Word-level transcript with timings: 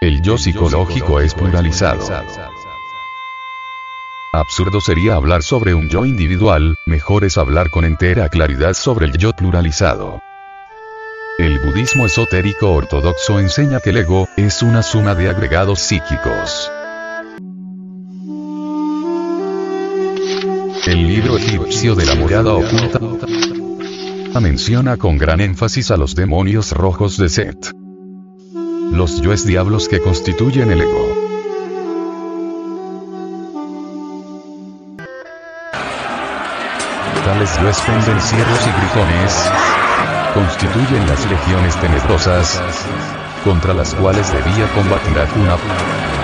El 0.00 0.22
yo 0.22 0.38
psicológico 0.38 1.20
es 1.20 1.34
pluralizado. 1.34 2.08
Absurdo 4.32 4.80
sería 4.80 5.14
hablar 5.14 5.42
sobre 5.42 5.74
un 5.74 5.90
yo 5.90 6.06
individual, 6.06 6.74
mejor 6.86 7.24
es 7.24 7.36
hablar 7.36 7.68
con 7.68 7.84
entera 7.84 8.30
claridad 8.30 8.72
sobre 8.72 9.04
el 9.04 9.18
yo 9.18 9.34
pluralizado. 9.34 10.22
El 11.38 11.58
budismo 11.58 12.06
esotérico 12.06 12.72
ortodoxo 12.72 13.40
enseña 13.40 13.80
que 13.80 13.90
el 13.90 13.98
ego 13.98 14.26
es 14.38 14.62
una 14.62 14.82
suma 14.82 15.14
de 15.14 15.28
agregados 15.28 15.80
psíquicos. 15.80 16.72
El 20.86 21.08
libro 21.08 21.36
egipcio 21.36 21.94
de 21.94 22.06
la 22.06 22.14
morada 22.14 22.54
oculta 22.54 23.00
menciona 24.40 24.96
con 24.96 25.18
gran 25.18 25.42
énfasis 25.42 25.90
a 25.90 25.98
los 25.98 26.14
demonios 26.14 26.72
rojos 26.72 27.18
de 27.18 27.28
Set. 27.28 27.79
Los 28.90 29.20
yoes 29.22 29.46
diablos 29.46 29.88
que 29.88 30.00
constituyen 30.00 30.70
el 30.70 30.80
ego. 30.82 31.14
Tales 37.24 37.60
yoes 37.60 37.80
pendencieros 37.80 38.60
y 38.66 38.80
grifones 38.80 39.50
constituyen 40.34 41.06
las 41.06 41.24
legiones 41.30 41.76
tenebrosas 41.76 42.60
contra 43.44 43.74
las 43.74 43.94
cuales 43.94 44.32
debía 44.32 44.68
combatir 44.74 45.18
Akuna 45.18 45.56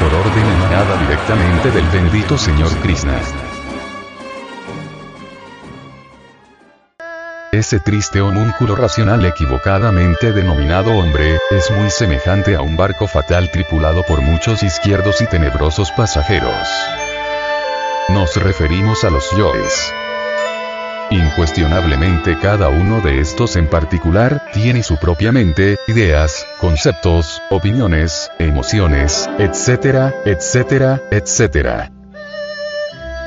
por 0.00 0.14
orden 0.14 0.46
emanada 0.46 0.96
directamente 1.00 1.70
del 1.70 1.86
bendito 1.86 2.36
Señor 2.36 2.70
Krishna. 2.82 3.47
Ese 7.52 7.80
triste 7.80 8.20
homúnculo 8.20 8.76
racional 8.76 9.24
equivocadamente 9.24 10.32
denominado 10.32 10.92
hombre, 10.92 11.38
es 11.50 11.70
muy 11.70 11.88
semejante 11.88 12.54
a 12.54 12.60
un 12.60 12.76
barco 12.76 13.06
fatal 13.06 13.50
tripulado 13.50 14.02
por 14.02 14.20
muchos 14.20 14.62
izquierdos 14.62 15.22
y 15.22 15.26
tenebrosos 15.26 15.90
pasajeros. 15.92 16.68
Nos 18.10 18.36
referimos 18.36 19.02
a 19.04 19.10
los 19.10 19.30
yoes. 19.30 19.94
Incuestionablemente 21.10 22.38
cada 22.38 22.68
uno 22.68 23.00
de 23.00 23.20
estos 23.20 23.56
en 23.56 23.66
particular, 23.66 24.42
tiene 24.52 24.82
su 24.82 24.98
propia 24.98 25.32
mente, 25.32 25.78
ideas, 25.86 26.46
conceptos, 26.60 27.40
opiniones, 27.48 28.30
emociones, 28.38 29.26
etcétera, 29.38 30.14
etcétera, 30.26 31.00
etcétera. 31.10 31.92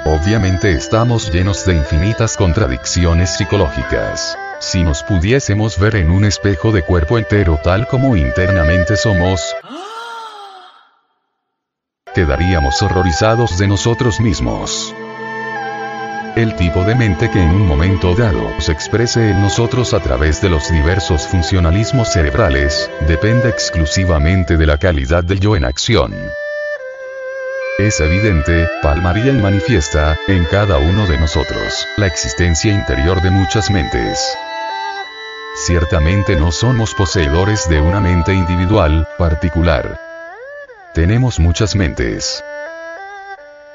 Obviamente 0.05 0.71
estamos 0.71 1.31
llenos 1.31 1.63
de 1.65 1.75
infinitas 1.75 2.35
contradicciones 2.35 3.37
psicológicas. 3.37 4.35
Si 4.59 4.83
nos 4.83 5.03
pudiésemos 5.03 5.77
ver 5.77 5.95
en 5.95 6.09
un 6.09 6.25
espejo 6.25 6.71
de 6.71 6.81
cuerpo 6.81 7.19
entero 7.19 7.59
tal 7.63 7.87
como 7.87 8.15
internamente 8.15 8.97
somos, 8.97 9.55
quedaríamos 12.15 12.81
horrorizados 12.81 13.59
de 13.59 13.67
nosotros 13.67 14.19
mismos. 14.19 14.91
El 16.35 16.55
tipo 16.55 16.83
de 16.83 16.95
mente 16.95 17.29
que 17.29 17.39
en 17.39 17.51
un 17.51 17.67
momento 17.67 18.15
dado 18.15 18.49
se 18.59 18.71
exprese 18.71 19.29
en 19.29 19.41
nosotros 19.41 19.93
a 19.93 19.99
través 19.99 20.41
de 20.41 20.49
los 20.49 20.71
diversos 20.71 21.27
funcionalismos 21.27 22.11
cerebrales, 22.11 22.89
depende 23.07 23.49
exclusivamente 23.49 24.57
de 24.57 24.65
la 24.65 24.79
calidad 24.79 25.23
del 25.23 25.39
yo 25.39 25.55
en 25.55 25.65
acción. 25.65 26.15
Es 27.81 27.99
evidente, 27.99 28.69
palmaría 28.83 29.33
y 29.33 29.41
manifiesta, 29.41 30.15
en 30.27 30.45
cada 30.45 30.77
uno 30.77 31.07
de 31.07 31.17
nosotros, 31.17 31.87
la 31.97 32.05
existencia 32.05 32.71
interior 32.71 33.19
de 33.23 33.31
muchas 33.31 33.71
mentes. 33.71 34.37
Ciertamente 35.65 36.35
no 36.35 36.51
somos 36.51 36.93
poseedores 36.93 37.67
de 37.69 37.81
una 37.81 37.99
mente 37.99 38.35
individual, 38.35 39.07
particular. 39.17 39.99
Tenemos 40.93 41.39
muchas 41.39 41.75
mentes. 41.75 42.43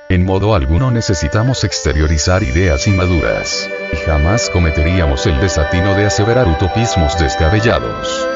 En 0.08 0.24
modo 0.24 0.54
alguno 0.54 0.92
necesitamos 0.92 1.64
exteriorizar 1.64 2.44
ideas 2.44 2.86
inmaduras. 2.86 3.68
Y 3.92 3.96
jamás 4.06 4.50
cometeríamos 4.50 5.27
el 5.27 5.40
desatino 5.40 5.96
de 5.96 6.06
aseverar 6.06 6.46
utopismos 6.46 7.18
descabellados. 7.18 8.36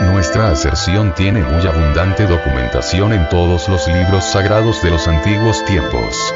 Nuestra 0.00 0.50
aserción 0.50 1.12
tiene 1.14 1.42
muy 1.42 1.66
abundante 1.66 2.26
documentación 2.26 3.12
en 3.12 3.28
todos 3.28 3.68
los 3.68 3.86
libros 3.88 4.24
sagrados 4.24 4.80
de 4.82 4.90
los 4.90 5.08
antiguos 5.08 5.64
tiempos. 5.64 6.34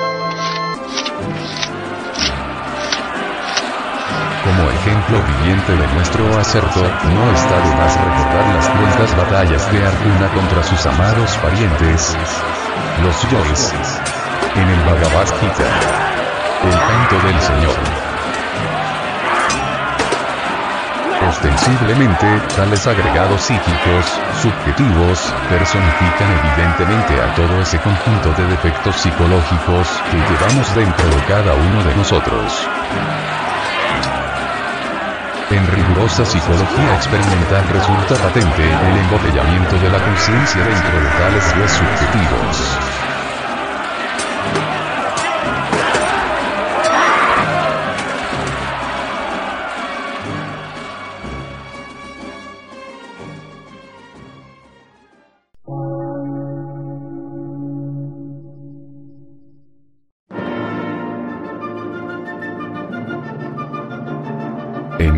Como 4.45 4.71
ejemplo 4.71 5.23
viviente 5.39 5.73
de 5.73 5.87
nuestro 5.95 6.39
acerto, 6.39 6.81
no 6.81 7.33
está 7.33 7.61
de 7.61 7.77
más 7.77 7.97
recordar 7.97 8.55
las 8.55 8.69
cruentas 8.69 9.17
batallas 9.17 9.73
de 9.73 9.87
Arjuna 9.87 10.29
contra 10.34 10.62
sus 10.65 10.84
amados 10.87 11.37
parientes, 11.37 12.17
los 13.03 13.31
Yois. 13.31 13.73
En 14.56 14.69
el 14.69 14.81
Bhagavad 14.81 15.27
Gita. 15.41 15.65
El 16.65 16.71
canto 16.71 17.27
del 17.27 17.41
Señor. 17.41 18.12
Ostensiblemente, 21.32 22.26
tales 22.54 22.87
agregados 22.87 23.41
psíquicos, 23.41 24.04
subjetivos, 24.43 25.34
personifican 25.48 26.31
evidentemente 26.31 27.19
a 27.22 27.34
todo 27.34 27.62
ese 27.62 27.81
conjunto 27.81 28.34
de 28.34 28.47
defectos 28.48 28.97
psicológicos 28.97 29.88
que 30.10 30.19
llevamos 30.19 30.75
dentro 30.75 31.09
de 31.09 31.25
cada 31.25 31.54
uno 31.54 31.82
de 31.84 31.97
nosotros. 31.97 32.69
En 35.50 35.66
rigurosa 35.69 36.26
psicología 36.26 36.94
experimental 36.97 37.66
resulta 37.72 38.14
patente 38.16 38.62
el 38.62 38.97
embotellamiento 38.99 39.78
de 39.78 39.88
la 39.88 40.04
conciencia 40.04 40.62
dentro 40.62 41.00
de 41.00 41.09
tales 41.16 41.44
subjetivos. 41.72 42.81